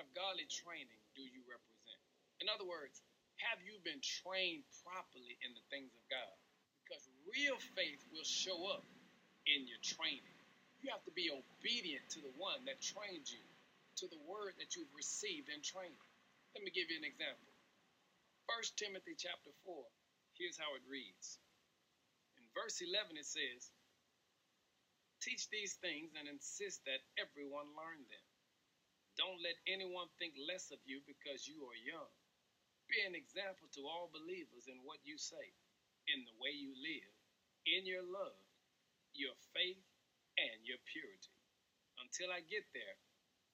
of 0.00 0.08
godly 0.16 0.48
training 0.48 1.00
do 1.12 1.22
you 1.22 1.44
represent? 1.44 2.00
In 2.40 2.48
other 2.48 2.64
words, 2.64 3.04
have 3.44 3.60
you 3.60 3.76
been 3.84 4.00
trained 4.00 4.64
properly 4.84 5.36
in 5.44 5.52
the 5.52 5.64
things 5.68 5.92
of 5.92 6.04
God? 6.08 6.34
Because 6.84 7.04
real 7.28 7.60
faith 7.76 8.00
will 8.10 8.26
show 8.26 8.56
up 8.72 8.84
in 9.46 9.68
your 9.68 9.80
training. 9.84 10.36
You 10.80 10.88
have 10.92 11.04
to 11.04 11.12
be 11.12 11.28
obedient 11.28 12.08
to 12.16 12.20
the 12.24 12.32
one 12.40 12.64
that 12.64 12.80
trained 12.80 13.28
you, 13.28 13.44
to 14.00 14.08
the 14.08 14.20
word 14.24 14.56
that 14.56 14.76
you've 14.76 14.92
received 14.96 15.52
in 15.52 15.60
training. 15.60 16.00
Let 16.56 16.64
me 16.64 16.72
give 16.72 16.88
you 16.88 16.96
an 16.96 17.06
example. 17.06 17.52
1 18.48 18.80
Timothy 18.80 19.14
chapter 19.14 19.52
4, 19.68 19.76
here's 20.34 20.58
how 20.58 20.72
it 20.74 20.84
reads. 20.88 21.38
In 22.40 22.44
verse 22.56 22.80
11, 22.82 23.14
it 23.20 23.28
says, 23.28 23.70
Teach 25.20 25.52
these 25.52 25.76
things 25.84 26.16
and 26.16 26.26
insist 26.26 26.80
that 26.88 27.04
everyone 27.20 27.68
learn 27.76 28.00
them. 28.08 28.26
Don't 29.20 29.44
let 29.44 29.60
anyone 29.68 30.08
think 30.16 30.32
less 30.48 30.72
of 30.72 30.80
you 30.88 31.04
because 31.04 31.44
you 31.44 31.60
are 31.68 31.76
young. 31.84 32.08
Be 32.88 33.04
an 33.04 33.12
example 33.12 33.68
to 33.76 33.84
all 33.84 34.08
believers 34.08 34.64
in 34.64 34.80
what 34.80 35.04
you 35.04 35.20
say, 35.20 35.52
in 36.08 36.24
the 36.24 36.32
way 36.40 36.56
you 36.56 36.72
live, 36.72 37.12
in 37.68 37.84
your 37.84 38.00
love, 38.00 38.40
your 39.12 39.36
faith, 39.52 39.84
and 40.40 40.64
your 40.64 40.80
purity. 40.88 41.36
Until 42.00 42.32
I 42.32 42.40
get 42.48 42.64
there, 42.72 42.96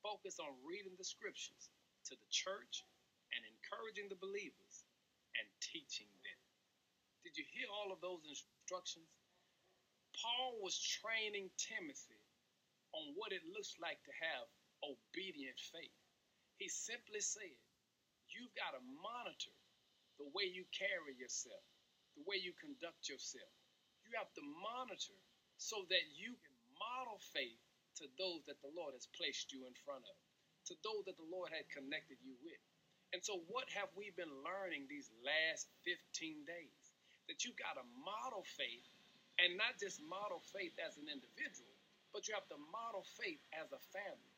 focus 0.06 0.38
on 0.38 0.54
reading 0.62 0.94
the 0.94 1.02
scriptures 1.02 1.66
to 2.06 2.14
the 2.14 2.30
church 2.30 2.86
and 3.34 3.42
encouraging 3.42 4.06
the 4.06 4.22
believers 4.22 4.86
and 5.34 5.50
teaching 5.58 6.14
them. 6.22 6.40
Did 7.26 7.34
you 7.34 7.42
hear 7.50 7.66
all 7.74 7.90
of 7.90 7.98
those 7.98 8.22
instructions? 8.22 9.10
Paul 10.14 10.62
was 10.62 10.78
training 10.78 11.50
Timothy 11.58 12.22
on 12.94 13.18
what 13.18 13.34
it 13.34 13.42
looks 13.50 13.74
like 13.82 13.98
to 14.06 14.14
have 14.22 14.46
obedient 14.86 15.58
faith. 15.58 15.98
He 16.56 16.70
simply 16.70 17.20
said, 17.20 17.58
You've 18.30 18.54
got 18.56 18.74
to 18.76 18.82
monitor 19.02 19.54
the 20.18 20.28
way 20.32 20.48
you 20.48 20.64
carry 20.72 21.14
yourself, 21.16 21.62
the 22.16 22.24
way 22.26 22.40
you 22.40 22.52
conduct 22.56 23.08
yourself. 23.08 23.52
You 24.04 24.16
have 24.16 24.32
to 24.34 24.44
monitor 24.62 25.16
so 25.56 25.84
that 25.88 26.04
you 26.16 26.36
can 26.36 26.56
model 26.76 27.18
faith 27.32 27.60
to 28.02 28.04
those 28.20 28.44
that 28.44 28.60
the 28.60 28.72
Lord 28.76 28.92
has 28.92 29.08
placed 29.16 29.52
you 29.52 29.64
in 29.64 29.72
front 29.84 30.04
of, 30.04 30.16
to 30.68 30.74
those 30.84 31.08
that 31.08 31.16
the 31.16 31.30
Lord 31.32 31.48
had 31.48 31.64
connected 31.72 32.20
you 32.20 32.36
with. 32.44 32.60
And 33.16 33.24
so, 33.24 33.40
what 33.48 33.70
have 33.72 33.88
we 33.96 34.12
been 34.12 34.32
learning 34.44 34.84
these 34.90 35.08
last 35.24 35.70
15 35.88 36.44
days? 36.44 36.82
That 37.30 37.42
you've 37.42 37.58
got 37.58 37.80
to 37.80 37.86
model 38.04 38.44
faith 38.44 38.86
and 39.40 39.56
not 39.58 39.80
just 39.80 39.98
model 40.04 40.44
faith 40.52 40.76
as 40.78 40.96
an 41.00 41.08
individual, 41.10 41.72
but 42.12 42.28
you 42.28 42.36
have 42.36 42.48
to 42.52 42.60
model 42.70 43.04
faith 43.18 43.42
as 43.56 43.72
a 43.72 43.82
family. 43.92 44.35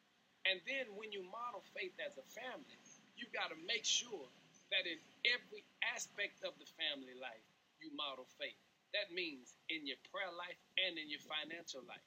And 0.49 0.65
then, 0.65 0.89
when 0.97 1.13
you 1.13 1.21
model 1.29 1.61
faith 1.77 1.93
as 2.01 2.17
a 2.17 2.25
family, 2.33 2.81
you've 3.21 3.37
got 3.37 3.53
to 3.53 3.59
make 3.69 3.85
sure 3.85 4.25
that 4.73 4.89
in 4.89 4.97
every 5.29 5.61
aspect 5.93 6.41
of 6.41 6.57
the 6.57 6.65
family 6.81 7.13
life, 7.21 7.45
you 7.85 7.93
model 7.93 8.25
faith. 8.41 8.57
That 8.97 9.13
means 9.13 9.53
in 9.69 9.85
your 9.85 10.01
prayer 10.09 10.33
life 10.33 10.57
and 10.81 10.97
in 10.97 11.13
your 11.13 11.21
financial 11.21 11.85
life. 11.85 12.05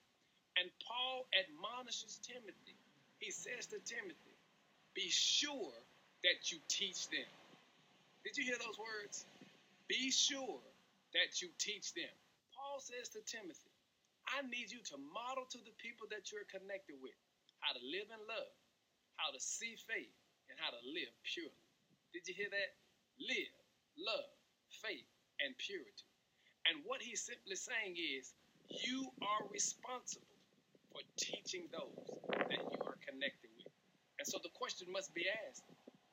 And 0.58 0.74
Paul 0.82 1.30
admonishes 1.38 2.18
Timothy. 2.26 2.74
He 3.22 3.30
says 3.30 3.70
to 3.70 3.78
Timothy, 3.86 4.36
Be 4.98 5.06
sure 5.06 5.78
that 6.26 6.50
you 6.50 6.58
teach 6.66 7.14
them. 7.14 7.30
Did 8.26 8.38
you 8.38 8.44
hear 8.50 8.58
those 8.58 8.82
words? 8.82 9.30
Be 9.86 10.10
sure 10.10 10.62
that 11.14 11.46
you 11.46 11.54
teach 11.62 11.94
them. 11.94 12.10
Paul 12.58 12.82
says 12.82 13.14
to 13.14 13.22
Timothy, 13.22 13.70
I 14.26 14.42
need 14.50 14.74
you 14.74 14.82
to 14.90 14.98
model 15.14 15.46
to 15.54 15.62
the 15.62 15.74
people 15.78 16.10
that 16.10 16.34
you're 16.34 16.50
connected 16.50 16.98
with 17.02 17.18
how 17.62 17.78
to 17.78 17.84
live 17.86 18.10
in 18.10 18.22
love, 18.26 18.52
how 19.18 19.30
to 19.32 19.40
see 19.40 19.78
faith, 19.86 20.14
and 20.50 20.58
how 20.58 20.74
to 20.74 20.82
live 20.92 21.14
purely. 21.24 21.66
Did 22.12 22.28
you 22.28 22.36
hear 22.36 22.52
that? 22.52 22.70
Live, 23.22 23.54
love, 23.98 24.30
faith, 24.82 25.08
and 25.40 25.54
purity. 25.58 26.06
And 26.68 26.82
what 26.86 27.02
he's 27.02 27.22
simply 27.22 27.56
saying 27.56 27.98
is, 27.98 28.34
you 28.86 29.10
are 29.22 29.44
responsible 29.52 30.28
for 30.92 31.02
teaching 31.18 31.68
those 31.72 32.06
that 32.50 32.62
you 32.62 32.80
are 32.84 32.98
connected 33.06 33.50
with. 33.58 33.74
And 34.20 34.26
so 34.28 34.38
the 34.44 34.54
question 34.54 34.88
must 34.92 35.14
be 35.14 35.26
asked 35.48 35.64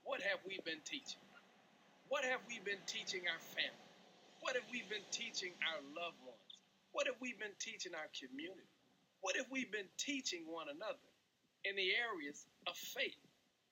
what 0.04 0.22
have 0.25 0.41
we 0.48 0.56
been 0.64 0.81
teaching? 0.88 1.20
What 2.08 2.25
have 2.25 2.41
we 2.48 2.60
been 2.64 2.81
teaching 2.88 3.28
our 3.28 3.42
family? 3.53 3.88
What 4.41 4.56
have 4.56 4.64
we 4.72 4.81
been 4.88 5.04
teaching 5.12 5.53
our 5.69 5.81
loved 5.92 6.16
ones? 6.25 6.53
What 6.97 7.04
have 7.06 7.20
we 7.20 7.37
been 7.37 7.53
teaching 7.60 7.92
our 7.92 8.08
community? 8.16 8.72
What 9.20 9.37
have 9.37 9.53
we 9.53 9.69
been 9.69 9.88
teaching 10.00 10.48
one 10.48 10.72
another 10.72 11.04
in 11.69 11.77
the 11.77 11.93
areas 11.95 12.49
of 12.67 12.75
faith? 12.77 13.21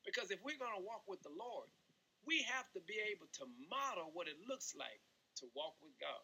Because 0.04 0.30
if 0.30 0.38
we're 0.44 0.60
going 0.60 0.76
to 0.76 0.84
walk 0.84 1.02
with 1.08 1.24
the 1.24 1.32
Lord, 1.32 1.66
we 2.28 2.44
have 2.46 2.68
to 2.76 2.82
be 2.84 2.98
able 3.10 3.26
to 3.40 3.44
model 3.72 4.12
what 4.12 4.28
it 4.28 4.36
looks 4.44 4.76
like 4.76 5.00
to 5.40 5.48
walk 5.56 5.74
with 5.80 5.96
God. 5.98 6.22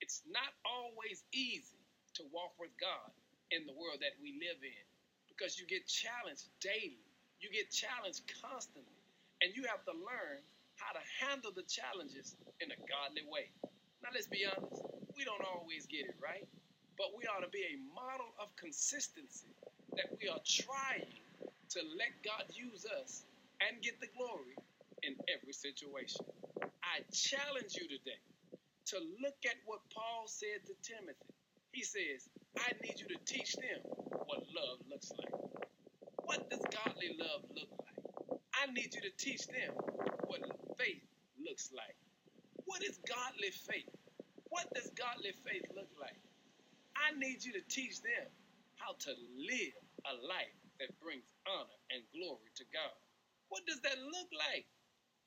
It's 0.00 0.22
not 0.26 0.50
always 0.64 1.22
easy 1.30 1.78
to 2.16 2.24
walk 2.32 2.56
with 2.58 2.72
God 2.80 3.12
in 3.52 3.66
the 3.68 3.76
world 3.76 4.00
that 4.00 4.16
we 4.22 4.40
live 4.40 4.58
in 4.64 4.84
because 5.28 5.58
you 5.60 5.66
get 5.66 5.86
challenged 5.86 6.48
daily. 6.62 7.04
You 7.40 7.50
get 7.52 7.70
challenged 7.70 8.24
constantly. 8.42 8.98
And 9.40 9.56
you 9.56 9.64
have 9.68 9.84
to 9.88 9.94
learn 9.96 10.40
how 10.76 10.92
to 10.92 11.02
handle 11.20 11.52
the 11.52 11.64
challenges 11.64 12.36
in 12.60 12.68
a 12.72 12.78
godly 12.88 13.24
way. 13.28 13.48
Now, 14.04 14.12
let's 14.12 14.28
be 14.28 14.44
honest, 14.44 14.84
we 15.16 15.24
don't 15.24 15.44
always 15.44 15.86
get 15.86 16.08
it 16.08 16.16
right, 16.20 16.48
but 16.96 17.12
we 17.16 17.24
ought 17.28 17.44
to 17.44 17.52
be 17.52 17.64
a 17.64 17.76
model 17.92 18.32
of 18.40 18.52
consistency 18.56 19.52
that 19.96 20.10
we 20.20 20.28
are 20.28 20.42
trying 20.44 21.10
to 21.70 21.80
let 21.98 22.12
God 22.24 22.46
use 22.52 22.86
us 23.00 23.24
and 23.62 23.82
get 23.82 24.00
the 24.00 24.08
glory 24.16 24.56
in 25.02 25.16
every 25.32 25.52
situation. 25.52 26.24
I 26.82 27.02
challenge 27.12 27.76
you 27.76 27.88
today 27.88 28.20
to 28.94 28.98
look 29.22 29.38
at 29.46 29.58
what 29.66 29.80
Paul 29.94 30.26
said 30.26 30.66
to 30.66 30.74
Timothy. 30.82 31.30
He 31.72 31.82
says, 31.82 32.28
I 32.58 32.72
need 32.82 32.98
you 32.98 33.06
to 33.08 33.18
teach 33.26 33.54
them 33.56 33.80
what 34.10 34.42
love 34.50 34.80
looks 34.90 35.12
like. 35.18 35.34
What 36.24 36.50
does 36.50 36.60
godly 36.70 37.16
love 37.18 37.42
look 37.54 37.70
like? 37.78 38.40
I 38.54 38.72
need 38.72 38.94
you 38.94 39.02
to 39.02 39.12
teach 39.18 39.46
them 39.48 39.74
what 40.26 40.40
faith 40.78 41.02
looks 41.38 41.70
like. 41.74 41.96
What 42.66 42.82
is 42.82 42.98
godly 43.06 43.50
faith? 43.52 43.90
What 44.48 44.66
does 44.74 44.90
godly 44.98 45.32
faith 45.46 45.64
look 45.76 45.90
like? 46.00 46.18
I 46.96 47.16
need 47.18 47.44
you 47.44 47.52
to 47.54 47.62
teach 47.68 48.02
them 48.02 48.26
how 48.90 48.98
to 48.98 49.14
live 49.38 49.78
a 50.10 50.14
life 50.26 50.58
that 50.82 50.90
brings 50.98 51.22
honor 51.46 51.78
and 51.94 52.02
glory 52.10 52.50
to 52.58 52.66
God. 52.74 52.96
What 53.46 53.62
does 53.62 53.78
that 53.86 53.94
look 54.02 54.30
like? 54.34 54.66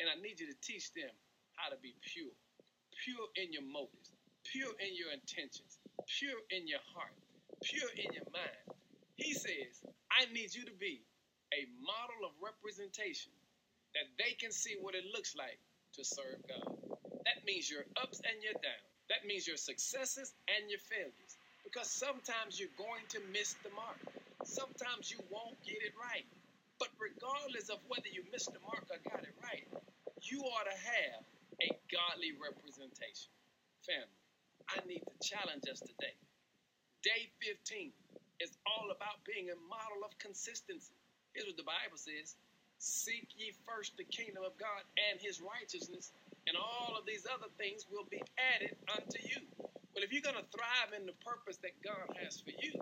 And 0.03 0.11
I 0.11 0.19
need 0.19 0.43
you 0.43 0.51
to 0.51 0.59
teach 0.59 0.91
them 0.91 1.11
how 1.55 1.71
to 1.71 1.79
be 1.79 1.95
pure, 2.03 2.35
pure 2.91 3.27
in 3.39 3.55
your 3.55 3.63
motives, 3.63 4.11
pure 4.43 4.75
in 4.83 4.91
your 4.99 5.15
intentions, 5.15 5.79
pure 6.11 6.43
in 6.51 6.67
your 6.67 6.83
heart, 6.91 7.15
pure 7.63 7.87
in 7.95 8.11
your 8.11 8.27
mind. 8.35 8.67
He 9.15 9.31
says, 9.31 9.79
I 10.11 10.27
need 10.35 10.51
you 10.51 10.67
to 10.67 10.75
be 10.75 10.99
a 11.55 11.63
model 11.79 12.27
of 12.27 12.35
representation 12.43 13.31
that 13.95 14.11
they 14.19 14.35
can 14.35 14.51
see 14.51 14.75
what 14.81 14.91
it 14.91 15.07
looks 15.15 15.39
like 15.39 15.61
to 15.95 16.03
serve 16.03 16.43
God. 16.51 16.67
That 17.23 17.47
means 17.47 17.71
your 17.71 17.87
ups 18.01 18.19
and 18.27 18.43
your 18.43 18.59
downs. 18.59 18.91
That 19.07 19.23
means 19.23 19.47
your 19.47 19.61
successes 19.61 20.33
and 20.51 20.67
your 20.67 20.83
failures. 20.83 21.37
Because 21.63 21.89
sometimes 21.89 22.59
you're 22.59 22.75
going 22.77 23.07
to 23.09 23.19
miss 23.31 23.55
the 23.63 23.71
mark. 23.75 23.99
Sometimes 24.45 25.11
you 25.11 25.19
won't 25.31 25.57
get 25.65 25.79
it 25.83 25.95
right. 25.99 26.27
But 26.79 26.89
regardless 26.99 27.69
of 27.69 27.79
whether 27.87 28.09
you 28.11 28.23
missed 28.31 28.53
the 28.53 28.61
mark 28.63 28.85
or 28.91 28.99
got 29.07 29.23
it 29.23 29.35
right, 29.43 29.67
you 30.23 30.41
ought 30.43 30.67
to 30.67 30.77
have 30.77 31.21
a 31.63 31.69
godly 31.91 32.35
representation. 32.39 33.31
Family. 33.85 34.19
I 34.71 34.79
need 34.87 35.03
to 35.03 35.15
challenge 35.23 35.67
us 35.71 35.79
today. 35.81 36.15
Day 37.03 37.31
15 37.39 37.91
is 38.41 38.51
all 38.67 38.91
about 38.91 39.23
being 39.27 39.51
a 39.51 39.59
model 39.71 40.03
of 40.03 40.17
consistency. 40.19 40.95
Here's 41.35 41.47
what 41.47 41.57
the 41.57 41.67
Bible 41.67 41.99
says 41.99 42.35
Seek 42.79 43.27
ye 43.37 43.53
first 43.67 43.95
the 43.97 44.07
kingdom 44.07 44.43
of 44.43 44.55
God 44.59 44.83
and 45.11 45.21
his 45.21 45.39
righteousness, 45.43 46.11
and 46.47 46.57
all 46.57 46.95
of 46.99 47.05
these 47.07 47.27
other 47.27 47.51
things 47.59 47.87
will 47.91 48.07
be 48.11 48.23
added 48.39 48.75
unto 48.91 49.19
you. 49.23 49.42
You're 50.23 50.31
going 50.31 50.39
to 50.39 50.51
thrive 50.55 50.95
in 50.95 51.03
the 51.03 51.19
purpose 51.19 51.59
that 51.67 51.75
God 51.83 52.07
has 52.23 52.39
for 52.39 52.55
you, 52.55 52.79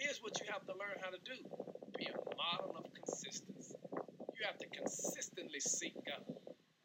here's 0.00 0.24
what 0.24 0.40
you 0.40 0.48
have 0.48 0.64
to 0.72 0.74
learn 0.80 0.96
how 1.04 1.12
to 1.12 1.20
do 1.20 1.36
be 2.00 2.08
a 2.08 2.16
model 2.32 2.80
of 2.80 2.88
consistency. 2.96 3.76
You 4.32 4.46
have 4.48 4.56
to 4.56 4.68
consistently 4.72 5.60
seek 5.60 5.92
God. 6.08 6.24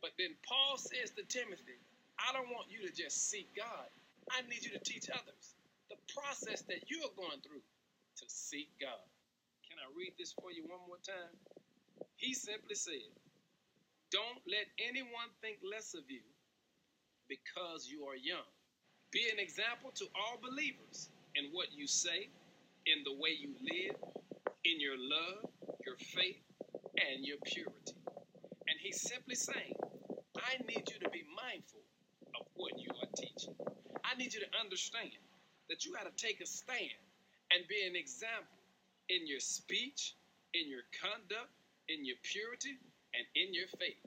But 0.02 0.12
then 0.20 0.36
Paul 0.44 0.76
says 0.76 1.16
to 1.16 1.24
Timothy, 1.24 1.80
I 2.20 2.34
don't 2.36 2.52
want 2.52 2.68
you 2.68 2.84
to 2.84 2.92
just 2.92 3.30
seek 3.32 3.56
God. 3.56 3.88
I 4.28 4.44
need 4.52 4.66
you 4.66 4.76
to 4.76 4.84
teach 4.84 5.08
others 5.08 5.56
the 5.88 5.96
process 6.12 6.68
that 6.68 6.90
you 6.92 7.00
are 7.08 7.16
going 7.16 7.40
through 7.40 7.64
to 7.64 8.26
seek 8.28 8.76
God. 8.82 9.08
Can 9.70 9.80
I 9.80 9.88
read 9.96 10.20
this 10.20 10.36
for 10.36 10.52
you 10.52 10.68
one 10.68 10.84
more 10.84 11.00
time? 11.00 11.32
He 12.18 12.34
simply 12.34 12.76
said, 12.76 13.08
Don't 14.12 14.42
let 14.52 14.68
anyone 14.84 15.32
think 15.40 15.64
less 15.64 15.94
of 15.96 16.04
you 16.12 16.26
because 17.30 17.88
you 17.88 18.04
are 18.04 18.18
young. 18.18 18.50
Be 19.13 19.30
an 19.31 19.38
example 19.38 19.92
to 19.94 20.06
all 20.18 20.42
believers 20.42 21.10
in 21.36 21.54
what 21.54 21.68
you 21.71 21.86
say, 21.86 22.30
in 22.88 23.06
the 23.06 23.13
way 23.13 23.30
you 23.30 23.54
live, 23.62 23.95
in 24.65 24.81
your 24.81 24.98
love, 24.98 25.45
your 25.86 25.98
faith, 25.98 26.42
and 26.98 27.24
your 27.24 27.38
purity. 27.45 27.94
And 28.65 28.75
he's 28.81 29.00
simply 29.00 29.36
saying, 29.36 29.77
I 30.36 30.57
need 30.65 30.89
you 30.89 30.98
to 30.98 31.10
be 31.12 31.21
mindful 31.30 31.86
of 32.33 32.48
what 32.56 32.74
you 32.81 32.89
are 32.89 33.12
teaching. 33.15 33.54
I 34.04 34.18
need 34.18 34.33
you 34.33 34.42
to 34.42 34.51
understand 34.60 35.13
that 35.69 35.86
you 35.86 35.94
got 35.94 36.09
to 36.09 36.16
take 36.18 36.42
a 36.42 36.48
stand 36.48 36.98
and 37.54 37.68
be 37.69 37.86
an 37.86 37.95
example 37.95 38.57
in 39.09 39.27
your 39.27 39.39
speech, 39.39 40.16
in 40.56 40.69
your 40.69 40.89
conduct, 40.89 41.54
in 41.88 42.04
your 42.04 42.18
purity, 42.24 42.81
and 43.13 43.25
in 43.38 43.54
your 43.54 43.69
faith. 43.77 44.01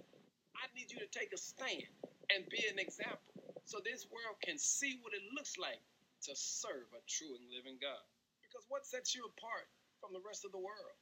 I 0.58 0.66
need 0.74 0.90
you 0.90 0.98
to 0.98 1.06
take 1.14 1.32
a 1.32 1.38
stand 1.38 1.86
and 2.34 2.42
be 2.50 2.66
an 2.66 2.80
example 2.80 3.35
so 3.66 3.82
this 3.82 4.06
world 4.14 4.38
can 4.46 4.62
see 4.62 5.02
what 5.02 5.10
it 5.10 5.26
looks 5.34 5.58
like 5.58 5.82
to 6.22 6.32
serve 6.38 6.86
a 6.94 7.02
true 7.10 7.34
and 7.34 7.50
living 7.50 7.82
God. 7.82 7.98
Because 8.38 8.62
what 8.70 8.86
sets 8.86 9.10
you 9.10 9.26
apart 9.26 9.66
from 9.98 10.14
the 10.14 10.22
rest 10.22 10.46
of 10.46 10.54
the 10.54 10.62
world? 10.62 10.94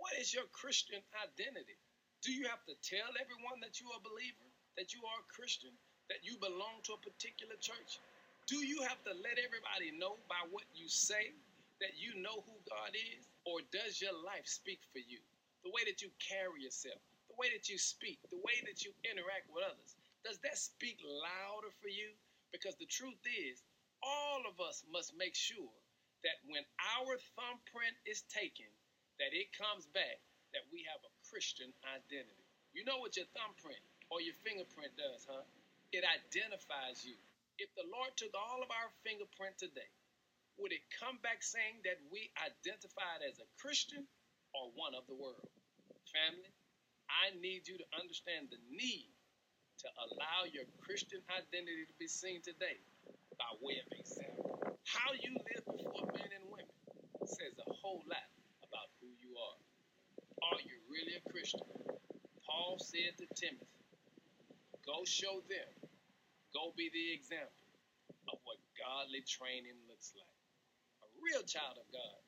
What 0.00 0.16
is 0.16 0.32
your 0.32 0.48
Christian 0.56 1.04
identity? 1.20 1.76
Do 2.24 2.32
you 2.32 2.48
have 2.48 2.64
to 2.64 2.80
tell 2.80 3.12
everyone 3.20 3.60
that 3.60 3.76
you 3.76 3.92
are 3.92 4.00
a 4.00 4.08
believer, 4.08 4.48
that 4.80 4.96
you 4.96 5.04
are 5.04 5.20
a 5.20 5.28
Christian, 5.28 5.76
that 6.08 6.24
you 6.24 6.40
belong 6.40 6.80
to 6.88 6.96
a 6.96 7.04
particular 7.04 7.60
church? 7.60 8.00
Do 8.48 8.64
you 8.64 8.80
have 8.88 9.04
to 9.04 9.12
let 9.12 9.36
everybody 9.36 9.92
know 9.92 10.16
by 10.32 10.40
what 10.48 10.64
you 10.72 10.88
say 10.88 11.36
that 11.84 12.00
you 12.00 12.16
know 12.24 12.40
who 12.48 12.56
God 12.64 12.96
is? 12.96 13.28
Or 13.44 13.60
does 13.68 14.00
your 14.00 14.16
life 14.16 14.48
speak 14.48 14.80
for 14.96 15.04
you? 15.04 15.20
The 15.60 15.70
way 15.76 15.84
that 15.84 16.00
you 16.00 16.08
carry 16.16 16.64
yourself, 16.64 16.98
the 17.28 17.36
way 17.36 17.52
that 17.52 17.68
you 17.68 17.76
speak, 17.76 18.16
the 18.32 18.40
way 18.40 18.64
that 18.64 18.80
you 18.80 18.96
interact 19.04 19.52
with 19.52 19.68
others, 19.68 19.92
does 20.24 20.38
that 20.42 20.58
speak 20.58 20.98
louder 21.04 21.70
for 21.80 21.88
you? 21.88 22.10
Because 22.50 22.74
the 22.76 22.88
truth 22.88 23.20
is, 23.26 23.62
all 24.02 24.46
of 24.48 24.58
us 24.62 24.84
must 24.90 25.14
make 25.18 25.34
sure 25.34 25.74
that 26.24 26.38
when 26.50 26.64
our 26.98 27.18
thumbprint 27.36 27.94
is 28.06 28.26
taken, 28.30 28.68
that 29.18 29.34
it 29.34 29.50
comes 29.54 29.86
back 29.90 30.18
that 30.54 30.66
we 30.72 30.86
have 30.88 31.02
a 31.04 31.12
Christian 31.28 31.70
identity. 31.84 32.46
You 32.72 32.86
know 32.86 32.98
what 33.02 33.18
your 33.18 33.28
thumbprint 33.36 33.82
or 34.10 34.22
your 34.22 34.36
fingerprint 34.42 34.94
does, 34.96 35.26
huh? 35.28 35.44
It 35.92 36.04
identifies 36.04 37.04
you. 37.04 37.16
If 37.58 37.74
the 37.74 37.86
Lord 37.90 38.14
took 38.14 38.32
all 38.38 38.62
of 38.62 38.70
our 38.70 38.90
fingerprint 39.02 39.58
today, 39.58 39.90
would 40.58 40.74
it 40.74 40.82
come 40.94 41.18
back 41.22 41.42
saying 41.42 41.82
that 41.86 41.98
we 42.10 42.30
identified 42.38 43.22
as 43.26 43.38
a 43.38 43.50
Christian 43.58 44.06
or 44.54 44.70
one 44.74 44.94
of 44.94 45.06
the 45.06 45.18
world? 45.18 45.46
Family, 46.10 46.50
I 47.10 47.34
need 47.38 47.66
you 47.66 47.78
to 47.78 47.88
understand 47.98 48.50
the 48.50 48.62
need 48.70 49.10
to 49.78 49.88
allow 50.10 50.42
your 50.50 50.66
Christian 50.82 51.22
identity 51.30 51.86
to 51.86 51.96
be 52.02 52.10
seen 52.10 52.42
today 52.42 52.82
by 53.38 53.46
way 53.62 53.78
of 53.78 53.86
example. 53.94 54.58
How 54.82 55.14
you 55.14 55.38
live 55.38 55.64
before 55.70 56.02
men 56.10 56.30
and 56.34 56.44
women 56.50 56.74
says 57.22 57.54
a 57.62 57.70
whole 57.70 58.02
lot 58.10 58.26
about 58.66 58.90
who 58.98 59.06
you 59.22 59.38
are. 59.38 59.60
Are 60.50 60.60
you 60.66 60.82
really 60.90 61.14
a 61.14 61.22
Christian? 61.30 61.62
Paul 62.42 62.82
said 62.82 63.14
to 63.22 63.26
Timothy, 63.38 63.70
Go 64.82 65.06
show 65.06 65.44
them, 65.46 65.70
go 66.50 66.74
be 66.74 66.90
the 66.90 67.14
example 67.14 67.70
of 68.32 68.40
what 68.42 68.58
godly 68.74 69.22
training 69.22 69.78
looks 69.86 70.10
like. 70.18 70.38
A 71.06 71.08
real 71.22 71.44
child 71.46 71.78
of 71.78 71.86
God 71.94 72.18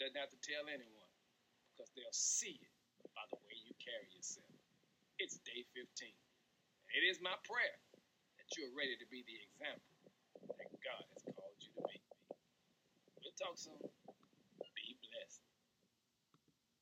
doesn't 0.00 0.16
have 0.16 0.32
to 0.32 0.40
tell 0.40 0.64
anyone 0.72 1.12
because 1.74 1.90
they'll 1.92 2.16
see 2.16 2.56
it 2.56 2.74
by 3.12 3.28
the 3.28 3.36
way 3.44 3.60
you 3.60 3.74
carry 3.76 4.08
yourself. 4.14 4.48
It's 5.18 5.36
day 5.44 5.66
15. 5.76 5.84
It 6.94 7.02
is 7.04 7.18
my 7.20 7.34
prayer 7.42 7.76
that 8.38 8.48
you 8.56 8.70
are 8.70 8.74
ready 8.78 8.94
to 8.96 9.06
be 9.10 9.26
the 9.26 9.38
example 9.50 9.90
that 10.46 10.70
God 10.80 11.02
has 11.14 11.22
called 11.26 11.58
you 11.60 11.72
to 11.76 11.82
be. 11.90 11.98
We'll 13.22 13.36
talk 13.38 13.58
soon. 13.58 13.78
Be 14.74 14.96
blessed. 15.02 15.42